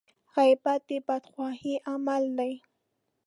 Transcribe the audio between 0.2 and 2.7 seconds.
غيبت د بدخواهي عمل دی.